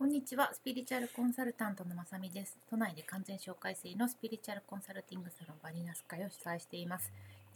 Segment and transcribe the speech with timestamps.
[0.00, 2.58] こんにちは、スピリチュアルコンサルタントのまさみです。
[2.70, 7.12] 都内で完全紹介制のスピリチュアルコンサルティングサロンバニナス会を主催しています。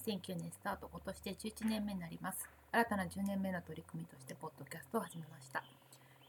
[0.07, 2.47] 2009年スタート、今年で11年目になります。
[2.71, 5.65] 新たな10年目の取り組みとして、ポッドキャストを始めました。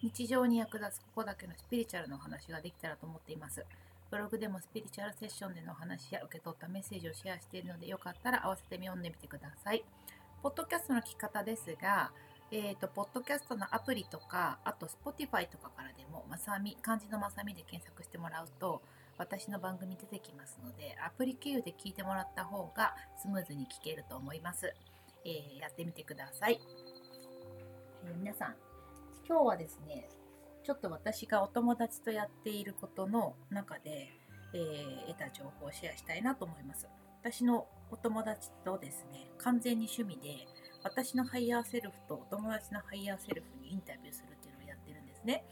[0.02, 3.66] 日常に役立つここだけのスピリチュアルのお話ができたらと思っています。
[4.10, 9.84] ブログでもスピリチュアルセッションでのお話や受け取ったメッセージをシェアしているので、よかったら合わせて読んでみてください。
[10.42, 12.14] ポッドキャストの聞き方ですが、
[12.52, 18.82] えーと、ポッドキャストのアプリとか、あと Spotify とかからでも、まさみ、漢字のまさみで検索してもらうと、
[19.18, 24.74] 私の番組出てきますので、アプリ経由で聞いてもらった方がスムーズに聞けると思います。
[25.26, 26.60] えー、やってみてください。
[28.06, 28.56] えー、皆さん、
[29.28, 30.08] 今日はですね、
[30.64, 34.12] ちょっと私がお友達とやっていることの中で、
[34.54, 36.88] えー、得た情報をシェアしたいなと思います。
[37.22, 40.46] 私のお友達とですね、完全に趣味で、
[40.86, 45.44] 私のハイヤーセルフとお友達のハイヤーセルフにインタビューするっていうのをやってるんですね。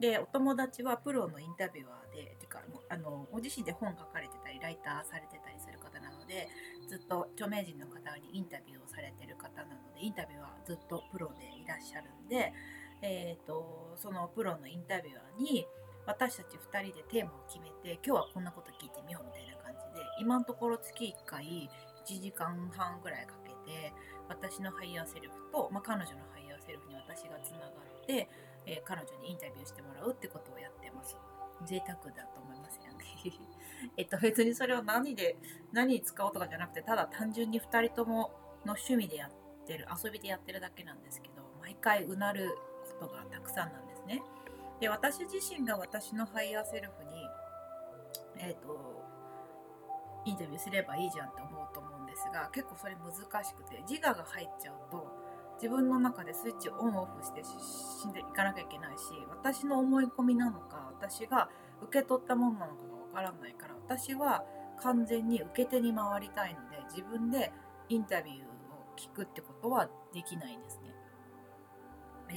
[0.00, 2.58] で、お友達はプロのインタビュアーで、てか、
[2.88, 6.48] あの、ご自身で本書かれてたり、ライターされてたりする方なので、
[6.88, 12.52] ずっと著名人の方にインタビューをされてる方なので、インタビューはずっとプロでいらっしゃるんで、
[13.00, 15.68] えっ、ー、と、そのプロのインタビュアーに、
[16.04, 21.70] 私たち2人でテーマを決めて、今日はこんなこと聞いてみようみたいな感じで、今のところ月1回
[22.02, 23.92] 1時間半ぐらいかけて、
[24.30, 28.30] 私のハイヤーセルフと、まあ、彼女のハイヤーセルフに私がつながって、
[28.64, 31.18] えー、彼女にインタビューしてもらうってことをやってます。
[31.66, 33.04] 贅沢だと思いますよね。
[33.98, 35.36] えっと、別にそれを何で、
[35.72, 38.30] 何に使おうとかじゃなくて、ただ単純に2人とも
[38.64, 39.30] の趣味でやっ
[39.66, 42.56] てる、遊びでやってるだけなんですけど、毎回うなる
[43.00, 44.22] ことがたくさんなんですね。
[44.78, 47.28] で、私自身が私のハイヤーセルフに、
[48.36, 49.04] えっ、と、
[50.24, 55.06] インタビューすればいいじゃんって思うと思うんですが結構それ難しくて自我が入っちゃうと
[55.62, 61.48] 自分の中でスイッチオンオフして死んでいかなきゃいけないし私の思い込みなのか私が
[61.82, 62.82] 受け取ったものなのか
[63.14, 64.44] がわからないから私は
[64.82, 67.52] 完全に受け手に回りたいので自分で
[67.88, 68.40] インタビューを
[68.96, 70.94] 聞くってことはできないんですね。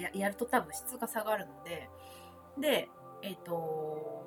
[0.02, 1.88] ややると多分質が下がるので
[2.59, 2.90] で
[3.22, 4.26] えっ、ー、とお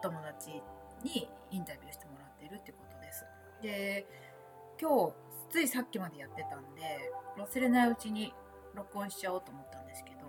[0.00, 0.62] 友達
[1.02, 2.89] にインタビューしてもらってるってこと
[3.60, 4.06] で。
[4.80, 5.12] 今日、
[5.50, 8.32] ついさっきまでやってたんで、忘れないうちに
[8.74, 10.20] 録音しちゃおうと思ったんですけど、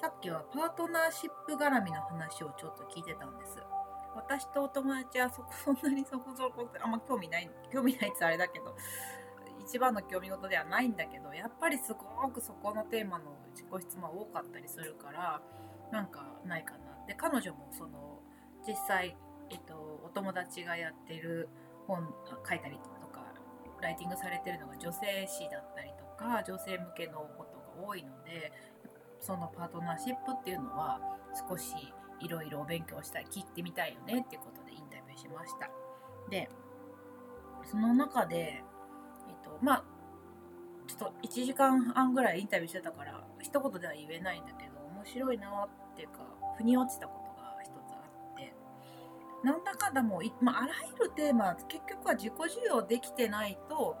[0.00, 3.58] さっきはパートナーシップ絡みの話をちょっと聞いてたんです。
[4.14, 8.76] 私とお友達はそこそんなにそこそこあんま興味ない、興味ないってあれだけど、
[9.58, 15.42] 一番の興味事ではないんだけど、やっぱりすごくそこのテーマの自己質問多かったりするから、
[15.90, 16.78] なんかないかな。
[17.08, 18.20] で、彼女もその、
[18.64, 19.16] 実際
[19.50, 21.48] えっと、お友達がやってる
[21.86, 22.06] 本
[22.48, 23.24] 書いたりとか
[23.80, 28.52] ライティングされてるのが女性誌だったりとか女性向けのことが多いので
[29.20, 31.00] そのパートナーシップっていうのは
[31.48, 31.74] 少し
[32.20, 35.70] いろいろお勉強したい聞いてみたいよねっていうことでインタビューしました。
[36.30, 36.48] で
[37.64, 38.62] その中で
[39.28, 39.84] えっとまあ
[40.86, 45.48] ちょっと1時間半ぐらいインタビューしてたから一言では言えないんだけど面白いな
[45.92, 46.18] っていうか
[46.56, 47.19] 腑に落ちたこと
[49.42, 53.96] なんだかんだもう、まあ、あらゆるテーマ、結局は自己需要できてないと、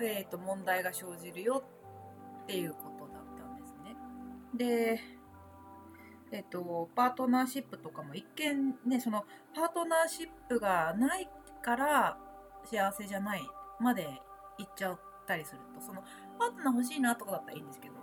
[0.00, 1.62] え、ー、と、問題が生じるよ
[2.42, 3.96] っていうことだったんですね。
[4.54, 5.00] で、
[6.30, 9.24] えっ、ー、と、パートナーシップとかも一見ね、その、
[9.54, 11.28] パートナーシップがない
[11.62, 12.18] から
[12.64, 13.42] 幸せじゃない
[13.80, 14.06] まで
[14.58, 16.02] 言っちゃったりすると、その、
[16.38, 17.94] パートナー欲しいなとかだったらいいんですけど、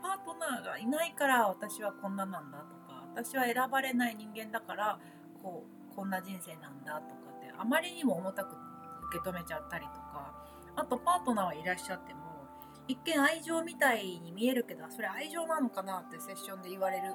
[0.00, 4.98] パートナーがいないから私はこんななんだとか、私は選ばれない人間だから、
[5.42, 8.56] こう、こんな人生なんだとかってあまりにも重たく
[9.12, 10.34] 受け止めちゃったりとか
[10.76, 12.20] あとパートナーはいらっしゃっても
[12.88, 17.08] 一見愛情みたいに見えるけどそれ愛情なのかなってセッションで言われる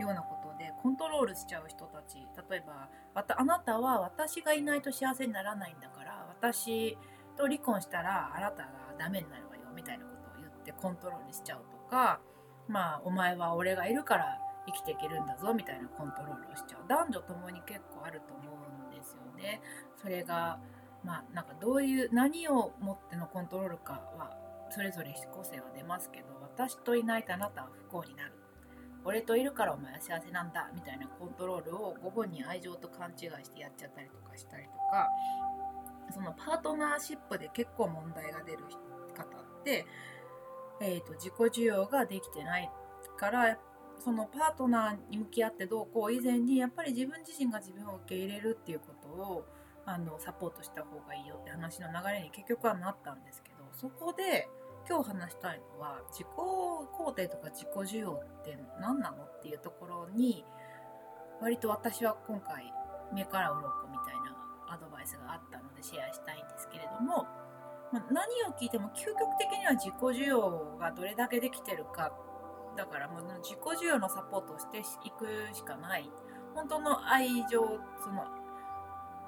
[0.00, 2.16] ようなことでコントロールしちゃう人たち
[2.50, 6.96] 例えばあなたは私がいないと幸せにならないんだから私
[7.36, 12.20] と離婚したらあなたがダメになるわよみたいなことを言ってコントロールしちゃうとか
[12.68, 16.88] まあお前は俺がいるから生きていけるんだぞみたいなコントロールをしちゃう。
[16.88, 19.60] 男女ともに結構あると思うんですよね。
[20.00, 20.58] それが
[21.04, 24.36] まあなんかどういう何をもってのコントロールかは
[24.70, 28.32] それぞれ個性は出ますけど私といないとあなたは不幸になる。
[29.04, 35.08] 俺といるからお前は幸せなんだみたいなコントロールをご本人愛情と勘違いしてやっちゃったりとかしたりとか
[36.12, 38.58] そのパートナーシップで結構問題が出る
[39.16, 39.86] 方って、
[40.82, 42.70] えーと、自己需要ができてない
[43.16, 43.58] からやっ
[44.00, 49.46] そのパートナーに向き合ってどうこう以前にやっぱり自分自身が自分を受け入れるっていうことを
[49.84, 54.48] あのサポートした方がいいよって話の流れに結局はなったんですけどそこで
[54.88, 60.44] 今日話したいのは自己肯定とか自己需要って何なのっていうところに
[61.40, 62.72] 割と私は今回
[63.12, 64.36] 目から鱗みたいな
[64.68, 67.26] アドバイスがあったのでシェアしたいんですけれども、
[67.92, 72.12] まあ、何を聞いても究極的には自己需要がどれだけできてるか
[72.80, 76.10] だからもう自己需要のサポートをしていくしかない
[76.54, 77.60] 本当の愛情
[78.00, 78.24] その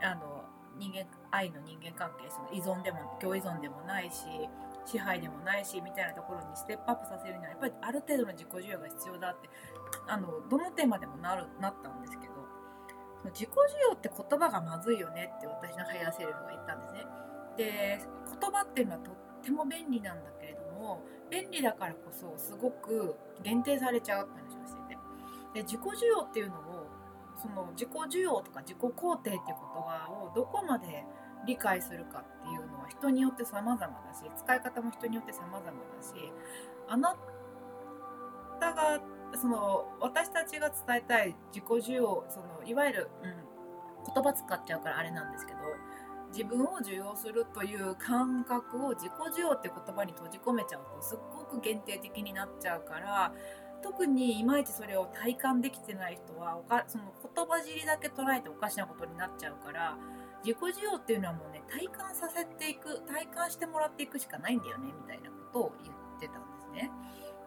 [0.00, 0.43] あの
[0.78, 4.25] 人間愛の人間関係その依存でも共依存でもないし
[4.87, 9.50] 支配でもないしみたいなところにステップアップさせるにはやっぱりある程度の自己需要が必要だって
[10.08, 12.32] あのどのテーマでもなるなったんですけど
[13.20, 13.53] その自己受
[13.91, 17.04] 容って言葉がまずいよねって私のハイヤーセルフが言ったんですね。
[17.56, 18.00] で
[18.40, 19.14] 言葉っていうのはとっ
[19.44, 24.99] ても便利なんだけれども便利だからこそすごく限定されちゃうって話をしてて。
[25.55, 26.87] で自己受容っていうのを
[27.40, 31.05] その自己受容とか自己肯定っていう言葉をどこまで
[31.46, 36.32] 理解するかっていうのは人によって様々だし使い方も人によって様々だし
[36.88, 37.17] あな
[38.61, 39.00] たが
[39.40, 45.58] その私たちが伝えたい自己需要そのいわゆる、うん、言葉使っちゃうからあれなんですけど
[46.32, 53.32] 自分を受容するという感覚を自己需要って言葉に閉じ込めちゃうとすっごく限定的になっちゃうから
[53.82, 59.96] 特にいまいちそれを体感できてない人はおかその言葉尻だけ捉えておかしなことになっちゃうから
[60.44, 66.90] 自己需要っていうのはもうね体感させていく体感してもらっていくしかないんだよねみたいなことを言ってたんですね。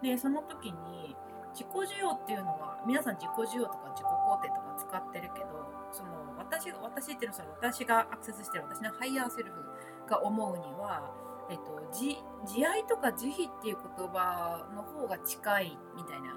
[0.04, 1.16] でその時に
[1.54, 5.48] 自己受容っていうのは皆さん自己受容とか自己肯定とか使ってるけど
[5.92, 11.12] その私が私っていうのはその私がアクセスしてる私のハイヤーセルフが思うには、
[11.50, 16.36] えっと、慈愛とか慈悲っていう言葉の方が近いみたいな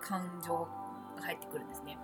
[0.00, 0.66] 感情
[1.16, 1.98] が入ってくるんですね。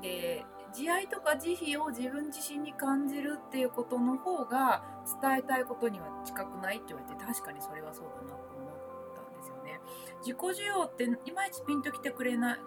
[0.00, 4.82] で慈愛とか慈悲を自分自身に感じるっていうことの方が
[5.22, 8.74] 伝えたいことには近くないって言われて確かにそれはそうだなと思っ
[9.14, 9.80] たんですよね。
[10.20, 12.58] 自己需要っていまいちピンときてくれない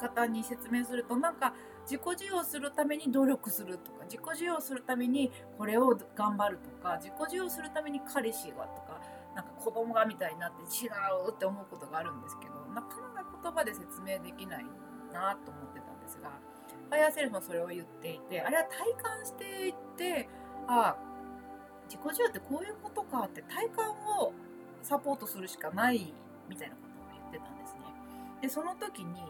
[0.00, 1.54] 方に説明するとなんか
[1.86, 9.00] 自己需要するために努力するとか自己需要するためにこれを頑張るとか自己需要するために彼氏がとか
[9.34, 14.64] なんか子供がみたいになって違うって思うことがあるんですけどなかなか言葉で説明できない
[15.12, 16.30] なと思ってたんですが。
[16.88, 20.28] ファイアセルフもそれを言っていてあれは体感していって
[20.68, 20.96] あ
[21.88, 23.90] 自己需要ってこういうことかって体感
[24.20, 24.32] を
[24.82, 26.12] サポートするしかない
[26.48, 27.80] みたいなことを言ってたんですね。
[28.42, 29.20] でその時に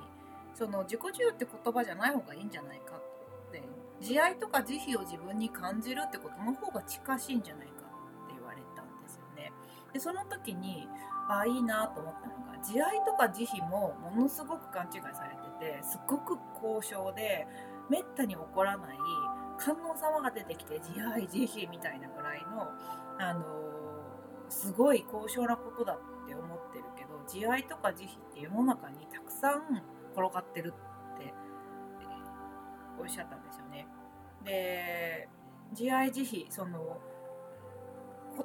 [0.57, 3.63] その自己需要って言葉じゃない方がいいんじゃないかって
[4.01, 9.53] 慈愛とか慈悲を自分に感じるってことの方が近しいんじゃないかって言われたんですよね。
[9.93, 10.89] でその時に
[11.29, 15.37] ああいいなと思ったのが慈愛とか慈悲もものすごく勘違いされ
[15.67, 17.47] ててすごく高尚で
[17.91, 18.99] めったに起こらない
[19.59, 22.69] 観音様が出てきて慈愛慈悲みたいなぐらいの、
[23.19, 23.45] あのー、
[24.49, 29.83] すごい高尚なことだって思ってるけど慈愛とか慈悲って世の中にたくさん
[30.17, 30.73] 転がってる
[31.17, 31.35] って
[32.99, 33.87] おっしゃったんですよね。
[34.45, 35.29] で
[35.73, 37.01] 慈愛慈悲その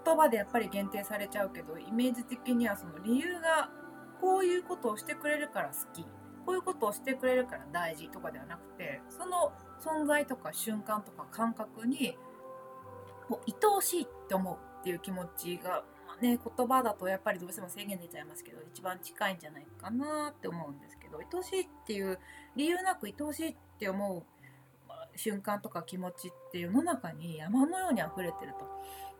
[0.05, 3.69] 言葉でやっぱり限定されちゃうけどイメージ的にはその理由が
[4.19, 6.03] こういうことをしてくれるから好き
[6.45, 9.51] こういうことをしてくれるから大事とかではなくてその
[9.81, 12.17] 存在とか瞬間とか感覚に
[13.29, 15.83] もう愛おしいって思うっていう気持ちが、
[16.21, 22.19] ね、言葉だとやっぱりどうしても制限出ちゃいますけど一番近いんじゃないかなって思うんですけど愛おしいっていう
[22.55, 24.23] 理由なく愛おしいって思う
[25.15, 28.69] 瞬間とか気持ちって世の中に山のように溢れてると。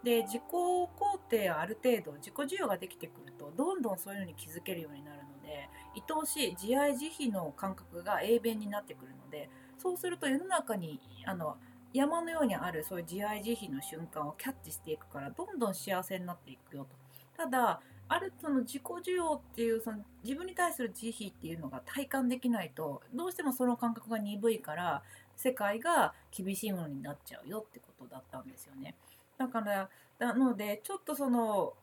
[0.04, 0.88] で自己肯
[1.30, 11.56] 定はある程度自己需要ができてくるとどんどんそういうのに気づけるようになるので愛おしい慈愛慈悲の感覚が英弁になってくるのでそうすると世の中にあの
[11.94, 16.96] 山のようにあるそういう慈愛慈悲の瞬間をキャッチしていくからどんどん幸せになっていくよと。
[17.38, 25.02] ただあるその自己需要っていうその自分に対する慈悲っていうのが体感できないとどうしてもその感覚が鈍いから
[25.38, 28.96] 世界が厳しいものになっちゃうよってことだったんですよね。
[29.38, 31.74] だからなのでちょっとその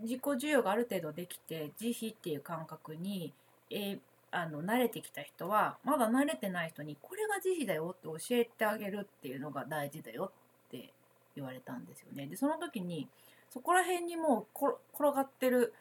[0.00, 3.32] 自己需要がある程度できて慈悲っていう感覚に、
[3.70, 3.98] えー、
[4.36, 10.30] あの慣れてきた人はまだ慣れてない人にこれが慈悲だよって教えてあげるっていうのが大事だよ
[10.68, 10.92] って
[11.34, 12.26] 言われたんですよね。
[12.26, 13.08] でその時に
[13.48, 15.72] そこら辺にもう転がってる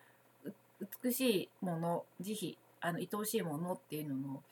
[1.04, 4.44] 美しいもの慈悲あの愛おしいものっていうのの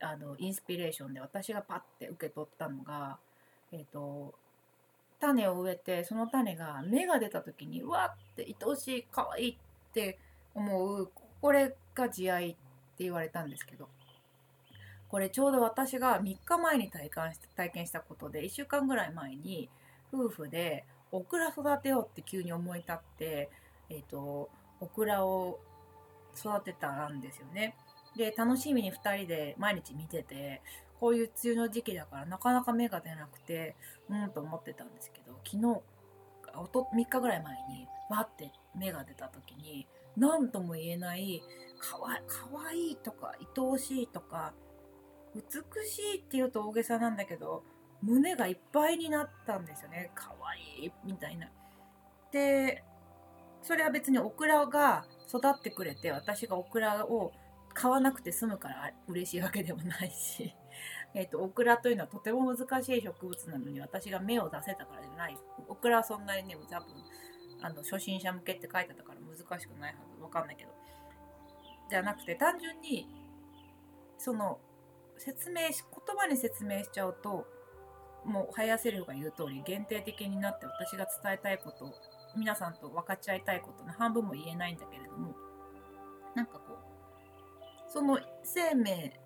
[0.00, 3.18] あのインスピレーションで私がパッて受け取ったのが、
[3.70, 4.34] えーと
[5.20, 10.18] 種を植えてその種が芽が出た時にわって愛おしい可愛いって
[10.54, 12.56] 思うこれが慈愛
[12.94, 13.88] って言われたんですけど
[15.08, 19.68] これちょうど私が3日前に体感し体験したことで1週間ぐらい前に
[20.12, 23.48] 夫婦でオクラ育てようって急に思い立って、
[23.88, 25.60] えーと、オクラを
[26.36, 27.76] 育てたんですよね。
[28.16, 30.62] で楽しみに2人で毎日見てて
[31.00, 33.74] こういう梅雨の時期だからなかなか芽が出なくて
[34.08, 35.82] うんと思ってたんですけど昨日
[36.56, 39.86] おと3日ぐらい前にわって芽が出た時に
[40.16, 41.42] 何とも言えない
[41.90, 44.54] かわかわいいとか愛おしいとか
[45.34, 45.42] 美
[45.86, 47.62] しいっていうと大げさなんだけど
[48.02, 50.10] 胸がいっぱいになったんですよね。
[50.14, 51.48] かわいいみたいな。
[52.32, 52.82] で
[53.62, 57.32] それは別にオクラが育ってくれて私がオクラを
[57.72, 60.54] 買わなくて済むから嬉しいわけでもないし
[61.14, 65.38] えーと、オクラというのはとても難しい植物なのに私が芽を出せたからじゃない。
[65.68, 66.88] オクラはそんなにね多分
[67.62, 70.83] あの初心者向けって書いてたから難しくないはずわかんないけど。
[71.90, 73.08] じゃなくて単純に
[74.18, 74.58] その
[75.18, 77.46] 説明し言葉に説明しちゃうと
[78.24, 81.94] もうハイヤーセルフが言う通り限定的になって私が伝えたいこと
[82.36, 85.34] 皆さんと分かち合いたいことの半分も言えないんだけれども
[86.34, 89.20] なんかこうその生命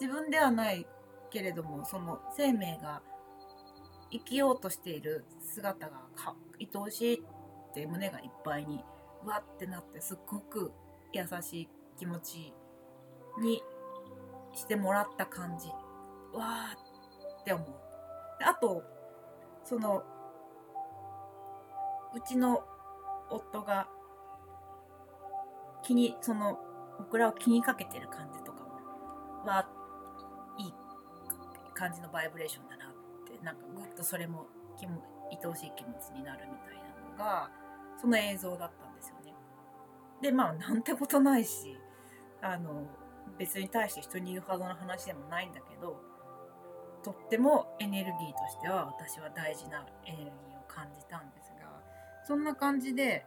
[0.00, 0.86] 自分ではない
[1.30, 3.00] けれどもその生命が
[4.10, 7.24] 生きようとしている姿がか愛おしい
[7.70, 8.84] って胸がいっぱいに
[9.24, 10.72] わってなってすっごく
[11.12, 11.68] 優しい
[11.98, 12.52] 気持ち
[13.40, 13.62] に
[14.54, 15.68] してもらった感じ
[16.32, 17.68] わーって思う
[18.44, 18.82] あと
[19.64, 20.02] その
[22.14, 22.62] うちの
[23.30, 23.88] 夫が
[25.82, 26.58] 気にその
[26.98, 29.66] オクラを気にかけてる感じとかもわ
[30.58, 30.74] いい
[31.74, 32.88] 感じのバイブレーションだなっ
[33.26, 34.46] てなんかぐっとそれも
[34.78, 37.50] 気も愛おしい気持ちになるみたいなのが
[38.00, 38.81] その映像だった。
[40.22, 41.76] でまあなんてことないし
[42.40, 42.86] あの
[43.38, 46.00] 別に対して人に言うほどの話でもないんだけど
[47.02, 48.16] とってもエネルギーと
[48.48, 51.68] しては私は大事なエネルギーを感じたんですが
[52.26, 53.26] そんな感じで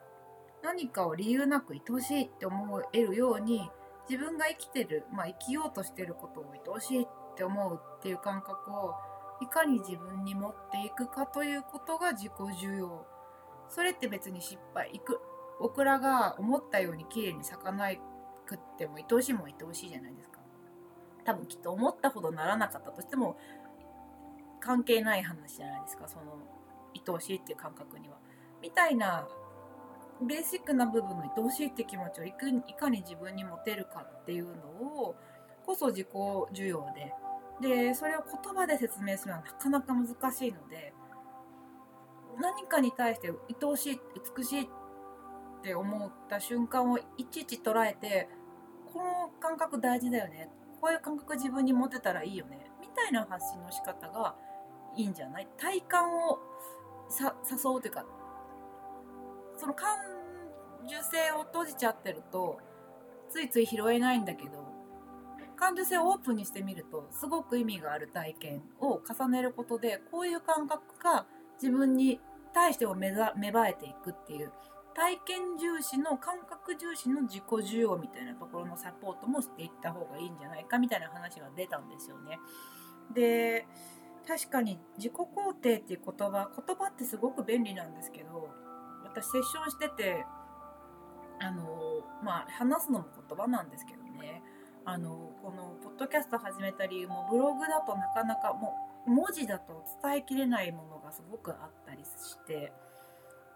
[0.64, 3.70] 何かを理由なく愛しいって思えるように
[4.10, 8.94] 自分が生きてる、まあ、生きようとしてることを愛おしいって思うっていう感覚を
[9.42, 13.06] いかに自分に持っていくかということが自己重要。
[13.68, 15.20] それって別に失敗いく
[15.60, 17.90] オクラが思ったように綺麗に咲かな
[18.46, 20.40] くっても愛おしいも愛おしいじゃないですか。
[21.24, 23.38] 多分きっと思ったほどならなかったとしても
[24.60, 26.08] 関係ない話じゃないですか。
[26.08, 26.38] その
[26.96, 28.16] 愛おしいっていう感覚には。
[28.62, 29.28] みたいな
[30.22, 32.50] ベーシックな部分の愛おしいって気持ちをいか
[32.90, 34.54] に自分に持てるかっていうの
[35.04, 35.16] を
[35.66, 37.14] こそ自己需要で。
[37.62, 40.94] でそれを言葉で説明するのはなかなか難しいので
[42.38, 43.36] 何かに対して愛
[43.70, 44.02] おしい
[44.38, 44.70] 美しいって
[45.66, 48.30] って思った瞬間をいちいち捉えて
[48.94, 50.52] この感覚大事だよね。
[50.80, 52.70] こういう感覚自分に持てたらいいよね。
[52.80, 54.36] みたいな発信の仕方が
[54.96, 55.48] いいんじゃない？
[55.58, 56.38] 体感を
[57.10, 58.06] 誘うというか
[59.58, 59.98] その感
[60.86, 62.60] 受性を閉じちゃってると
[63.32, 64.52] ついつい拾えないんだけど
[65.56, 71.26] 感受性をオープンにしてみるとすごく意味がある体験を重ねることでこういう感覚が
[71.60, 72.20] 自分に
[72.54, 74.52] 対しても芽生えていくっていう
[74.96, 82.40] 体験重視の感覚重視の自己需要みたいなところのサポートもしていった方がいいんじゃないかみたいな話が出たんですよね。
[83.14, 83.68] で
[84.26, 88.50] 確かに自己肯定っていう言葉言葉ってすごく便利なんですけど
[89.04, 90.26] 私セッションしてて
[91.40, 94.42] あのまあ話すのも言葉なんですけどね
[94.86, 98.74] あのこのポッドキャスト始めた理由もブログだとなかなかも
[99.06, 102.72] う文字だと伝えきれないものがすごくあったりして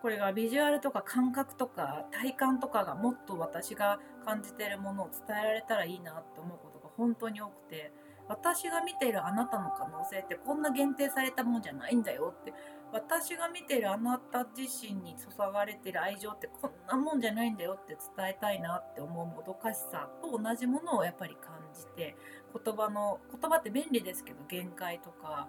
[0.01, 7.91] これがビジュアルとか感覚とか体感とかがもっと私が感じてるものを伝えられたらいいなって思うことが本当に多くて
[8.29, 12.53] 私が見ているあなたの可能性ってこんな限定されたもんじゃないんだよって
[12.93, 22.15] 私が見ているあなた自身に注がれてる愛情ってこんなもんじゃないんだよって伝えたいなって思うもどかしさと同じものをやっぱり感じて
[22.53, 25.47] 言葉の言葉って便利ですけど限界とか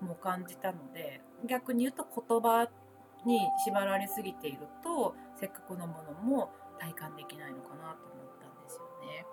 [0.00, 2.85] も感じたので逆に言うと言葉って
[3.24, 9.26] に縛られすぎているとせっかくのものも体感できないのかなと思ったんですよね。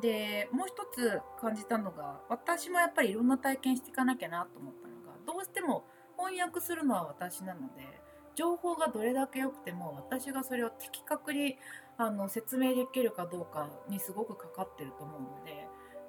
[0.00, 5.84] でもう一つ感じたのが私もやっぱりいろんな体験していかなきゃなと思ったのがどうしても
[6.16, 8.00] 翻訳するのは私なので
[8.34, 11.58] 情報がどれだけ良くても私がそれを的確に
[11.98, 15.66] あの説明できるかどうかにすごくかかってると思うので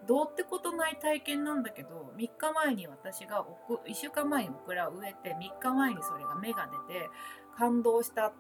[0.08, 3.46] どうってことない体験なんだけど3日前に私が
[3.88, 7.10] 1週間前にオクラを植えて3日前にそれが芽が出て
[7.58, 8.34] 感動した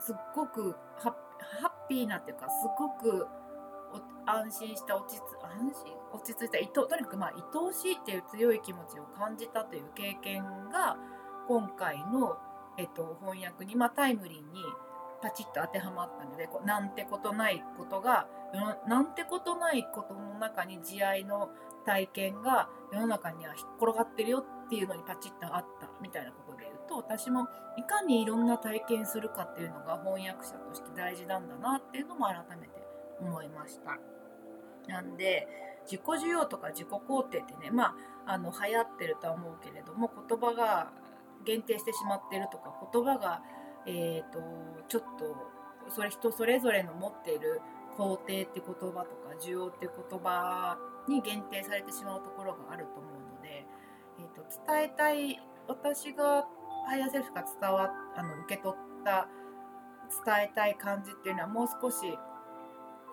[0.00, 3.26] すっごくハッピーなっていうかすごく
[4.26, 5.92] 安心した落ち着安心？
[6.12, 10.96] 落ち着いたととにかくまあ愛おしいっていう強い気持ちを感じたという経験が
[11.48, 12.36] 今回の、
[12.76, 14.62] えっと、翻訳に、まあ、タイムリーに
[15.20, 18.28] パチッと当てはまったのでこうなんてことないことが
[18.86, 21.50] なんてことないことの中に慈愛の
[21.84, 32.70] 体験が世の中にはひっ転がってるよっていうのにパチッとあったみたいなことで言うと私もいかにいろんな体験するかっていうのが翻訳者として大事なんだなっていうのも改めて
[33.20, 33.98] 思いました。
[34.86, 35.48] なんで
[35.84, 37.94] 自己需要とか自己肯定ってねま
[38.26, 40.90] ああの流行ってるとは思うけれども言葉が
[41.44, 43.40] 限定してしまってるとか言葉が、
[43.90, 44.38] えーと、
[44.86, 47.62] ちょっとそれ人それぞれの持っている
[47.96, 49.04] 肯定って言葉とか
[49.42, 50.76] 受容って言葉
[51.08, 53.66] に限定されてしまうところがあると思うので、
[54.20, 56.46] えーと、伝えたい私が
[56.86, 59.26] ハイヤーセルフが伝わあの受け取った
[60.26, 61.96] 伝えたい感じっていうのはもう少し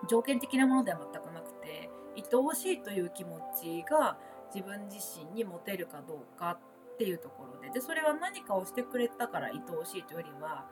[0.08, 4.18] 条件的なものでは全くなくて愛おしいという気持ちが
[4.54, 6.58] 自分自身に持てるかどうかっ
[6.96, 10.66] ていうところででそれは何かをしてくれたから愛おしいというよりは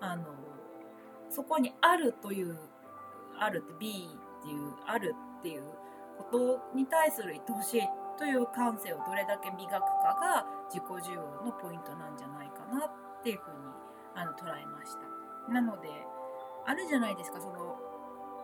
[0.00, 0.24] あの
[1.30, 2.58] そこにあるという
[3.38, 4.08] あるって B
[4.40, 5.62] っていうあるっていう
[6.18, 6.24] こ
[6.72, 7.82] とに対する愛おしい
[8.18, 13.56] という感性をどれだけ磨くかが自己需要のポイントなんじゃないかなっていうふうに
[14.14, 15.52] あの捉えました。
[15.52, 15.88] なので
[16.66, 17.78] あるじゃないですかその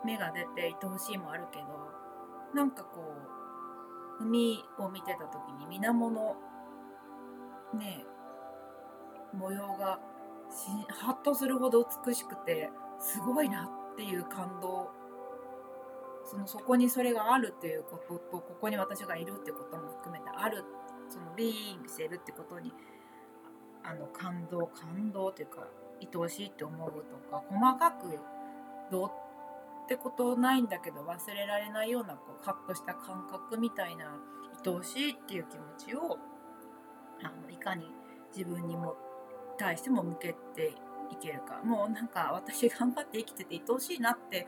[0.05, 1.67] 芽が出て愛おしいもあるけど
[2.55, 3.14] なんかこ
[4.21, 6.37] う海を見てた時に水面の
[7.75, 8.04] ね
[9.33, 9.99] 模様が
[10.88, 14.90] ハッとするほど美しくてすごいなっていう感動。
[16.26, 20.64] そのそこにそれがあるっていうこととここに私がいるってことも含めてある
[21.11, 22.73] そのビーンしてるってことに
[23.83, 25.69] あの感動感動というか
[26.00, 28.19] 愛おしいって思うとか細かく
[28.90, 29.11] どう
[29.85, 34.16] ってことないんだけど忘れられないようなこうハッとした感覚みたいな
[34.64, 36.16] 愛おしいっていう気持ちを
[37.23, 37.87] あのいかに
[38.37, 38.97] 自分にも
[39.59, 40.75] 対しても向けて
[41.11, 41.61] いけるか。
[41.64, 44.47] もうなんか私頑張って生きてて愛おしいなって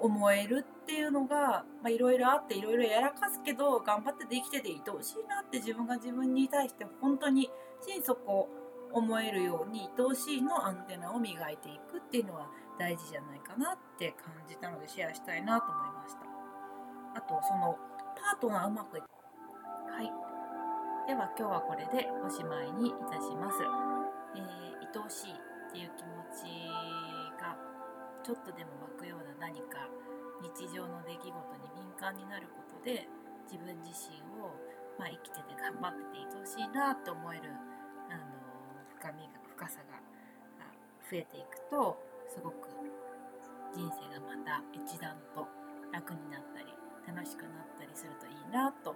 [0.00, 7.50] 思えるっていうのがいろいろあっていろいろやらかすけど頑張ってできてて愛おしいなって自分が自分に対して本当に
[7.86, 8.48] 心底
[8.92, 12.48] 思えるように愛おしいのアンテナを磨いていくっていうのは
[12.78, 16.20] 大事じゃないかなって感じたのでシェアしたいなと思いました。
[17.16, 17.76] あとその
[18.16, 20.29] パートナーうまくいはい。
[21.10, 26.46] では今日はこれでおしまいにいたします、えー、愛おしいっていう気持ち
[27.34, 27.58] が
[28.22, 29.90] ちょっとでも湧くような何か
[30.38, 33.10] 日常の出来事に敏感になることで
[33.50, 34.54] 自分自身を、
[35.02, 37.58] まあ、生きてて頑張ってて愛おしいなって思える
[38.06, 38.30] あの
[38.94, 39.98] 深みが深さが
[41.10, 41.98] 増えていくと
[42.30, 42.70] すごく
[43.74, 45.42] 人生がまた一段と
[45.90, 46.70] 楽になったり
[47.02, 48.94] 楽しくなったりするといいなと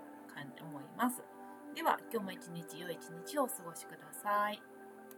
[0.62, 1.34] 思います。
[1.74, 4.73] では今日も一日良い一日をお過ごしください。